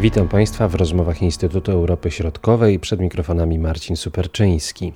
[0.00, 2.78] Witam Państwa w rozmowach Instytutu Europy Środkowej.
[2.78, 4.92] Przed mikrofonami Marcin Superczyński.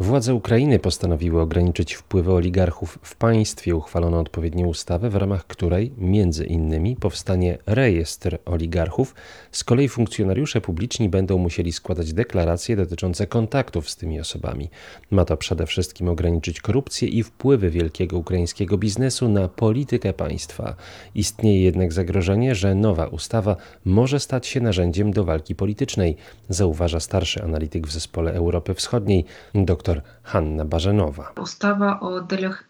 [0.00, 3.76] Władze Ukrainy postanowiły ograniczyć wpływy oligarchów w państwie.
[3.76, 9.14] Uchwalono odpowiednią ustawę, w ramach której między innymi powstanie rejestr oligarchów.
[9.52, 14.70] Z kolei funkcjonariusze publiczni będą musieli składać deklaracje dotyczące kontaktów z tymi osobami.
[15.10, 20.76] Ma to przede wszystkim ograniczyć korupcję i wpływy wielkiego ukraińskiego biznesu na politykę państwa.
[21.14, 26.16] Istnieje jednak zagrożenie, że nowa ustawa może stać się narzędziem do walki politycznej,
[26.48, 29.24] zauważa starszy analityk w zespole Europy Wschodniej,
[29.54, 31.32] dr Hanna Barzenowa.
[31.42, 32.26] Ustawa o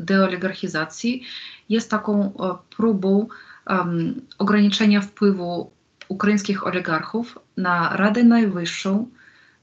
[0.00, 1.22] deoligarchizacji
[1.68, 3.26] jest taką e, próbą
[3.70, 5.70] um, ograniczenia wpływu
[6.08, 9.08] ukraińskich oligarchów na Radę Najwyższą,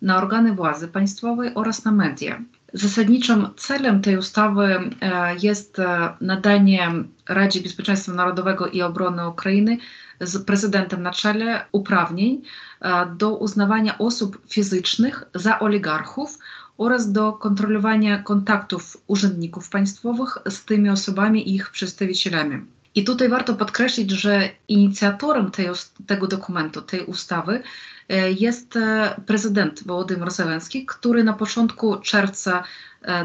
[0.02, 2.42] na organy władzy państwowej oraz na media.
[2.73, 4.64] Zasadniczym celem tej ustawy
[5.02, 6.92] e, jest e, nadanie
[7.30, 9.78] Radzie Bezpieczeństwa Narodowego i Obrony Ukrainy
[10.21, 12.41] z prezydentem na czele uprawnień
[12.81, 16.38] e, do uznawania osób fizycznych za oligarchów
[16.77, 22.66] oraz do kontrolowania kontaktów urzędników państwowych z tymi osobami i ich przedstawicielami.
[22.95, 25.69] I tutaj warto podkreślić, że inicjatorem tej,
[26.08, 27.63] tego dokumentu, tej ustawy
[28.09, 32.63] e, jest e, prezydent Wołodymyr Zelenski, który na początku czerwca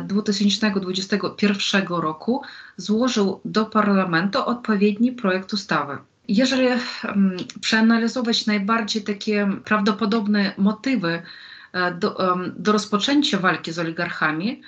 [0.07, 2.43] 2021 roku
[2.77, 5.99] złożył do parlamentu odpowiedni projekt ustawy.
[6.29, 6.69] Jeżeli
[7.61, 11.23] przeanalizować najbardziej takie prawdopodobne motywy
[11.73, 14.63] e, do, do rozpoczęcia walki z oligarchami,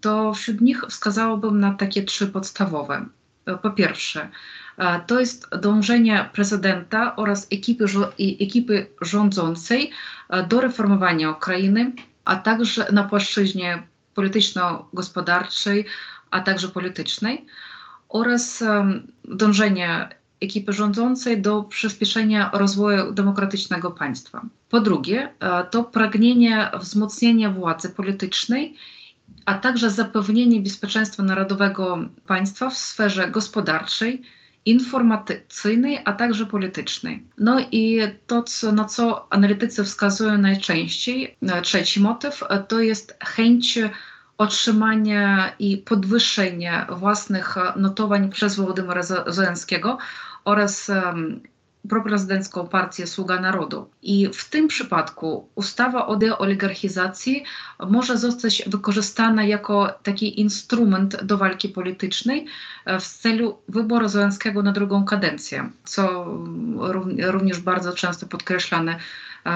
[0.00, 3.06] to wśród nich wskazałabym na takie trzy podstawowe.
[3.46, 4.28] E, po pierwsze,
[4.78, 7.84] e, to jest dążenie prezydenta oraz ekipy,
[8.40, 9.90] ekipy rządzącej
[10.48, 11.92] do reformowania Ukrainy,
[12.24, 13.82] a także na płaszczyźnie
[14.14, 15.84] polityczno-gospodarczej,
[16.30, 17.46] a także politycznej
[18.08, 18.64] oraz
[19.24, 20.08] dążenie
[20.44, 24.42] ekipy rządzącej do przyspieszenia rozwoju demokratycznego państwa.
[24.70, 28.74] Po drugie, e, to pragnienie wzmocnienia władzy politycznej,
[29.44, 34.22] a także zapewnienie bezpieczeństwa narodowego państwa w sferze gospodarczej,
[34.66, 37.22] informacyjnej, a także politycznej.
[37.38, 43.18] No i to, co, na co analitycy wskazują najczęściej, e, trzeci motyw, e, to jest
[43.24, 43.78] chęć
[44.38, 49.98] otrzymania i podwyższenia własnych notowań przez Wołodymyra Zelenskiego
[50.44, 50.90] oraz
[51.88, 53.90] proprezydencką partię Sługa Narodu.
[54.02, 57.44] I w tym przypadku ustawa o deoligarchizacji
[57.88, 62.46] może zostać wykorzystana jako taki instrument do walki politycznej
[62.84, 66.26] e, w celu wyboru Zelenskiego na drugą kadencję, co
[67.18, 68.98] również bardzo często podkreślane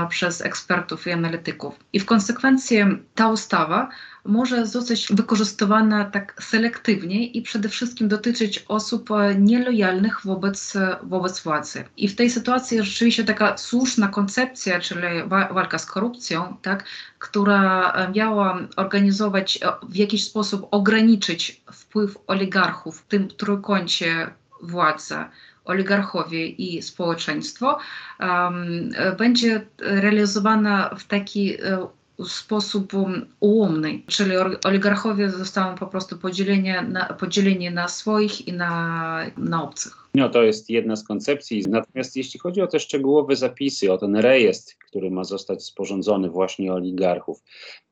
[0.09, 1.75] przez ekspertów i analityków.
[1.93, 2.78] I w konsekwencji
[3.15, 3.88] ta ustawa
[4.25, 11.84] może zostać wykorzystywana tak selektywnie i przede wszystkim dotyczyć osób nielojalnych wobec, wobec władzy.
[11.97, 16.84] I w tej sytuacji rzeczywiście taka słuszna koncepcja, czyli walka z korupcją, tak,
[17.19, 24.31] która miała organizować, w jakiś sposób ograniczyć wpływ oligarchów w tym trójkącie
[24.62, 25.16] władzy,
[25.68, 27.78] oligarchowie i społeczeństwo,
[29.18, 31.86] będzie realizowana w taki e,
[32.26, 32.92] sposób
[33.40, 34.32] ułomny, czyli
[34.64, 40.08] oligarchowie zostaną po prostu podzieleni na, podzieleni na swoich i na, na obcych.
[40.14, 41.64] No, to jest jedna z koncepcji.
[41.68, 46.72] Natomiast jeśli chodzi o te szczegółowe zapisy, o ten rejestr, który ma zostać sporządzony właśnie
[46.72, 47.42] oligarchów,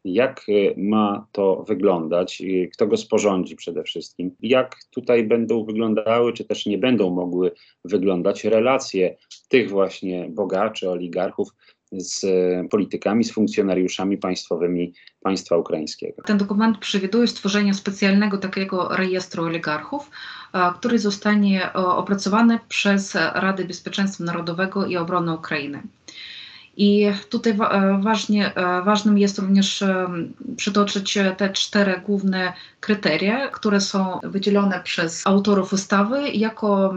[0.04, 2.40] jak y, ma to wyglądać?
[2.40, 4.36] Y, kto go sporządzi przede wszystkim?
[4.40, 7.52] Jak tutaj będą wyglądały, czy też nie będą mogły
[7.84, 9.16] wyglądać relacje
[9.48, 11.48] tych właśnie bogaczy, oligarchów
[11.92, 12.26] z
[12.70, 14.92] politykami, z funkcjonariuszami państwowymi
[15.22, 16.22] państwa ukraińskiego.
[16.22, 20.10] Ten dokument przewiduje stworzenie specjalnego takiego rejestru oligarchów,
[20.52, 25.82] e, który zostanie e, opracowany przez Radę Bezpieczeństwa Narodowego i Obrony Ukrainy.
[26.76, 28.52] I tutaj e, ważnie,
[28.84, 29.84] ważnym jest również
[30.56, 36.94] przytoczyć te cztery główne kryteria, które są wydzielone przez autorów ustawy jako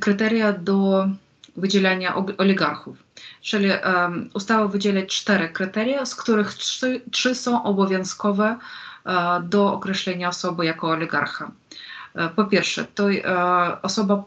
[0.00, 1.08] kryteria do
[1.56, 2.96] wydzielania oligarchów.
[3.40, 8.56] Czyli um, ustawa wydziela cztery kryteria, z których trzy, trzy są obowiązkowe
[9.06, 11.50] e, do określenia osoby jako oligarcha.
[12.14, 14.24] E, po pierwsze, to e, osoba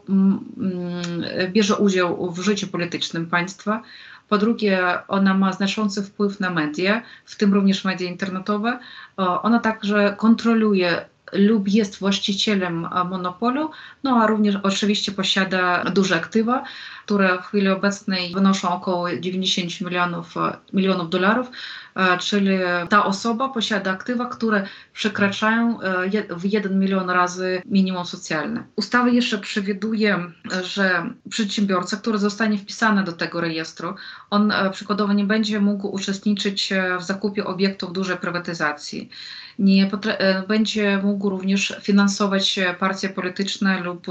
[1.52, 3.82] bierze udział w życiu politycznym państwa.
[4.28, 8.78] Po drugie, ona ma znaczący wpływ na media, w tym również media internetowe.
[9.16, 13.70] Ona także kontroluje lub jest właścicielem monopolu,
[14.04, 16.64] no a również oczywiście posiada duże aktywa,
[17.04, 20.34] które w chwili obecnej wynoszą około 90 milionów,
[20.72, 21.50] milionów dolarów,
[22.20, 22.58] czyli
[22.88, 25.78] ta osoba posiada aktywa, które przekraczają
[26.30, 28.64] w 1 milion razy minimum socjalne.
[28.76, 30.32] Ustawa jeszcze przewiduje,
[30.62, 33.94] że przedsiębiorca, który zostanie wpisany do tego rejestru,
[34.30, 39.10] on przykładowo nie będzie mógł uczestniczyć w zakupie obiektów dużej prywatyzacji
[39.58, 44.06] nie e, będzie mógł również finansować partie polityczne lub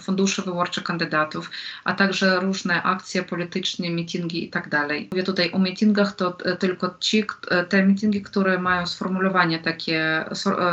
[0.00, 1.50] fundusze wyborcze kandydatów,
[1.84, 4.70] a także różne akcje polityczne, mitingi itd.
[4.70, 9.58] Tak Mówię tutaj o mitingach, to e, tylko ci, e, te mitingi, które mają sformułowanie
[9.58, 10.24] takie,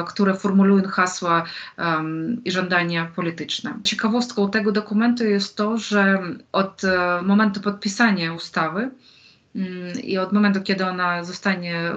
[0.07, 1.43] które formulują hasła
[1.77, 3.73] um, i żądania polityczne.
[3.83, 6.19] Ciekawostką tego dokumentu jest to, że
[6.51, 6.81] od
[7.23, 8.91] momentu podpisania ustawy
[10.03, 11.91] i od momentu, kiedy ona zostanie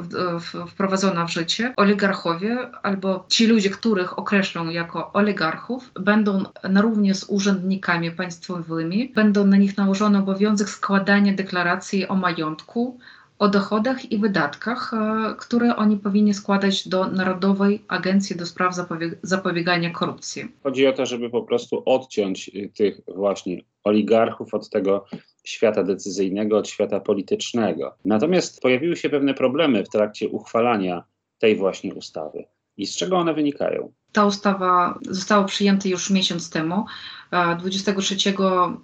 [0.67, 7.25] wprowadzona w życie, oligarchowie albo ci ludzie, których określą jako oligarchów, będą na równi z
[7.25, 12.99] urzędnikami państwowymi, będą na nich nałożony obowiązek składania deklaracji o majątku,
[13.45, 18.75] o dochodach i wydatkach, e, które oni powinni składać do Narodowej Agencji do Spraw
[19.23, 20.49] Zapobiegania Korupcji.
[20.63, 25.05] Chodzi o to, żeby po prostu odciąć y, tych właśnie oligarchów od tego
[25.45, 27.95] świata decyzyjnego, od świata politycznego.
[28.05, 31.05] Natomiast pojawiły się pewne problemy w trakcie uchwalania
[31.39, 32.45] tej właśnie ustawy.
[32.77, 33.93] I z czego one wynikają?
[34.13, 36.85] Ta ustawa została przyjęta już miesiąc temu,
[37.59, 38.17] 23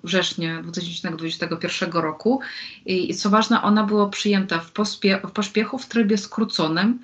[0.04, 2.40] września 2021 roku.
[2.86, 6.98] I co ważne, ona była przyjęta w, pospie- w pośpiechu w trybie skróconym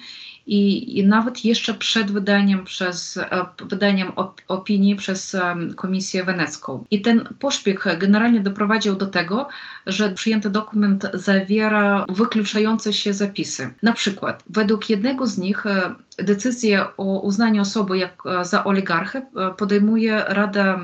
[0.46, 5.36] i, i nawet jeszcze przed wydaniem, przez, e, wydaniem op opinii przez
[5.76, 6.84] Komisję Wenecką.
[6.90, 9.48] I ten pośpiech generalnie doprowadził do tego,
[9.86, 13.74] że przyjęty dokument zawiera wykluczające się zapisy.
[13.82, 19.26] Na przykład, według jednego z nich e, decyzję o uznaniu osoby jak e, za oligarchę
[19.56, 20.80] podejmuje Rada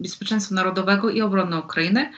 [0.00, 2.12] Bezpieczeństwa Narodowego i Obrony Ukrainy,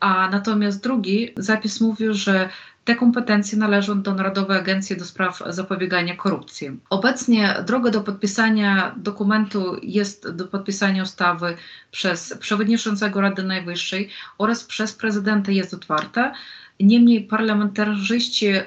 [0.00, 2.48] a natomiast drugi zapis mówił, że
[2.88, 6.80] te kompetencje należą do Narodowej Agencji do Spraw Zapobiegania Korupcji.
[6.90, 11.56] Obecnie droga do podpisania dokumentu jest do podpisania ustawy
[11.90, 14.08] przez przewodniczącego Rady Najwyższej
[14.38, 16.32] oraz przez prezydenta jest otwarta.
[16.80, 18.64] Niemniej parlamentarzyści e,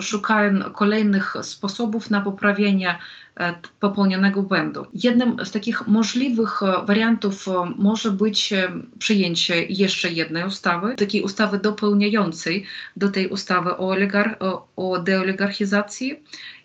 [0.00, 2.98] szukają kolejnych sposobów na poprawienie
[3.80, 4.86] popełnionego błędu.
[4.94, 7.46] Jednym z takich możliwych e, wariantów
[7.76, 8.54] może być
[8.98, 12.64] przyjęcie jeszcze jednej ustawy, takiej ustawy dopełniającej
[12.96, 14.36] do tej ustawy o, oligar-
[14.76, 16.22] o deoligarchizacji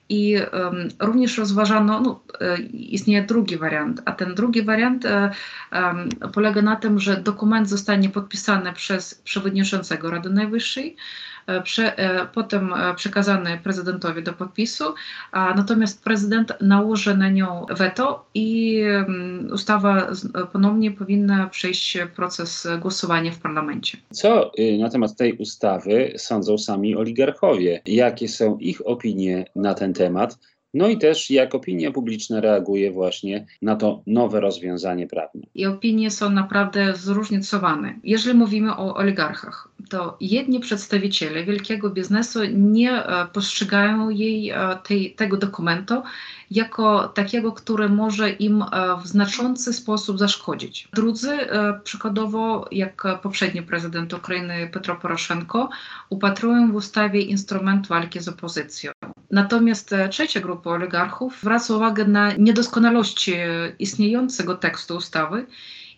[0.09, 6.61] i um, również rozważano, no, e, istnieje drugi wariant, a ten drugi wariant um, polega
[6.61, 11.28] na tym, że dokument zostanie podpisany przez przewodniczącego Rady Najwyższej, E,
[11.63, 14.83] prze, e, potem e, przekazany prezydentowi do podpisu,
[15.31, 20.07] a natomiast prezydent nałoży na nią weto i mm, ustawa
[20.51, 23.97] ponownie powinna przejść proces głosowania w parlamencie.
[24.11, 27.81] Co y, na temat tej ustawy sądzą sami oligarchowie?
[27.85, 30.37] Jakie są ich opinie na ten temat?
[30.73, 35.41] No i też jak opinia publiczna reaguje właśnie na to nowe rozwiązanie prawne.
[35.55, 37.95] I opinie są naprawdę zróżnicowane.
[38.03, 45.15] Jeżeli mówimy o oligarchach, to jedni przedstawiciele wielkiego biznesu nie e, postrzegają jej, e, tej,
[45.15, 46.03] tego dokumentu
[46.51, 48.67] jako takiego, który może im e,
[49.03, 50.87] w znaczący sposób zaszkodzić.
[50.93, 51.37] Drudzy,
[51.83, 55.69] przykładowo jak poprzedni prezydent Ukrainy Petro Poroszenko,
[56.09, 58.91] upatrują w ustawie instrument walki z opozycją.
[59.31, 63.33] Natomiast trzecia grupa oligarchów zwraca uwagę na niedoskonałości
[63.79, 65.45] istniejącego tekstu ustawy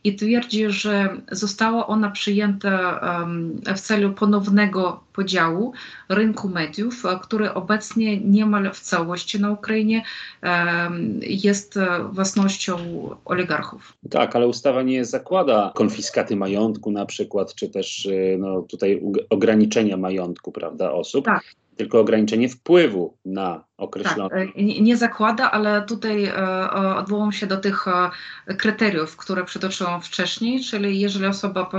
[0.03, 3.01] i twierdzi, że została ona przyjęta
[3.75, 5.74] w celu ponownego podziału
[6.10, 10.03] rynku mediów, który obecnie niemal w całości na Ukrainie
[11.22, 11.79] jest
[12.12, 12.77] własnością
[13.25, 13.93] oligarchów.
[14.10, 19.98] Tak, ale ustawa nie zakłada konfiskaty majątku na przykład, czy też y, no, tutaj ograniczenia
[19.98, 21.25] majątku prawda, osób.
[21.25, 21.43] Tak
[21.81, 24.29] tylko ograniczenie wpływu na określone.
[24.29, 29.45] Tak, e, nie, nie zakłada, ale tutaj e, odwołam się do tych e, kryteriów, które
[29.45, 31.69] przytoczyłam wcześniej, czyli jeżeli osoba,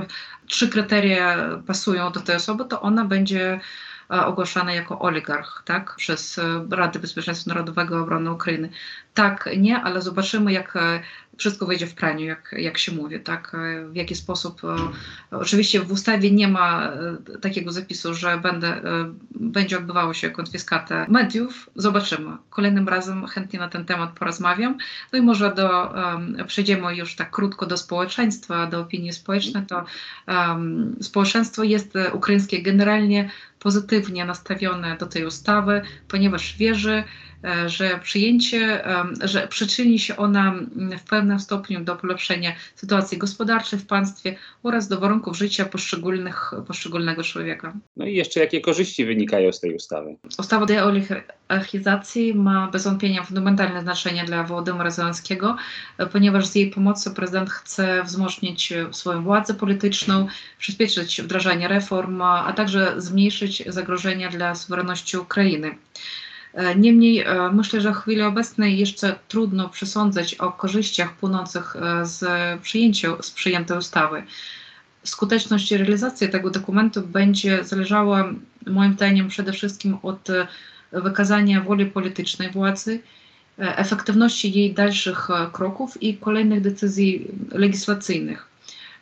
[0.47, 3.61] trzy kryteria pasują do tej osoby, to ona będzie
[4.09, 6.41] ogłaszana jako oligarch tak, przez
[6.71, 8.69] Radę Bezpieczeństwa Narodowego Obrony Ukrainy.
[9.15, 10.79] Tak, nie, ale zobaczymy, jak
[11.39, 13.57] wszystko wejdzie w praniu, jak, jak się mówi, tak?
[13.91, 14.63] W jaki sposób.
[14.65, 16.93] E, oczywiście w ustawie nie ma
[17.35, 21.71] e, takiego zapisu, że będę, e, będzie odbywało się konfiskata mediów.
[21.77, 22.31] Zobaczymy.
[22.51, 24.79] Kolejnym razem chętnie na ten temat porozmawiam.
[25.13, 25.95] No i może do,
[26.47, 29.67] przejdziemy już tak krótko do społeczeństwa, do opinii społecznej.
[29.67, 29.85] To
[30.29, 37.32] um, społeczeństwo jest ukraińskie generalnie pozytywnie nastawione do tej ustawy, ponieważ wierzy, E,
[37.67, 38.85] że przyjęcie,
[39.21, 40.55] że przyczyni się ona
[40.99, 47.23] w pewnym stopniu do polepszenia sytuacji gospodarczej w państwie oraz do warunków życia poszczególnych, poszczególnego
[47.23, 47.73] człowieka.
[47.97, 50.17] No i jeszcze jakie korzyści wynikają z tej ustawy?
[50.39, 55.57] Ustawa deoligarchizacji ma bez wątpienia fundamentalne znaczenie dla Wołodymyra Zelenskiego,
[55.99, 60.27] e, ponieważ z jej pomocą prezydent chce wzmocnić swoją władzę polityczną,
[60.59, 65.75] przyspieszyć wdrażanie reform, a także zmniejszyć zagrożenia dla suwerenności Ukrainy.
[66.55, 72.07] E, niemniej e, myślę, że w chwili obecnej jeszcze trudno przesądzać o korzyściach płynących e,
[72.07, 72.25] z,
[72.61, 74.23] przyjęcia, z przyjętej ustawy.
[75.05, 78.33] Skuteczność realizacji tego dokumentu będzie zależała
[78.67, 80.29] moim zdaniem przede wszystkim od
[80.93, 83.01] wykazania woli politycznej władzy,
[83.59, 88.47] efektywności jej dalszych kroków i kolejnych decyzji legislacyjnych.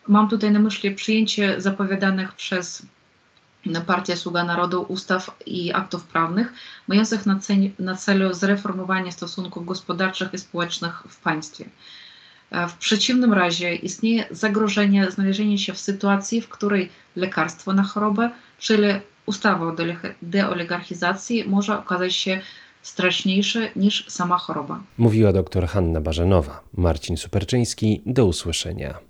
[0.09, 2.87] Mam tutaj na myśli przyjęcie zapowiadanych przez
[3.87, 6.53] Partia Sługa Narodu ustaw i aktów prawnych,
[6.89, 7.39] mających na,
[7.79, 11.65] na celu zreformowanie stosunków gospodarczych i społecznych w państwie.
[12.51, 18.31] E, w przeciwnym razie istnieje zagrożenie znalezienia się w sytuacji, w której lekarstwo na chorobę,
[18.59, 18.89] czyli
[19.27, 19.77] ustawa o
[20.23, 22.41] deoligarchizacji może okazać się
[22.83, 24.81] straszniejsze niż sama choroba.
[24.99, 26.61] Mówiła dr Hanna Barzenowa.
[26.77, 29.10] Marcin Superczyński, do usłyszenia.